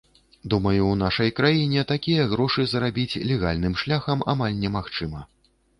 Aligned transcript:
Думаю, 0.53 0.79
у 0.85 0.95
нашай 1.01 1.33
краіне, 1.41 1.83
такія 1.93 2.27
грошы 2.33 2.67
зарабіць 2.75 3.21
легальным 3.35 3.73
шляхам 3.85 4.29
амаль 4.37 4.61
немагчыма. 4.65 5.21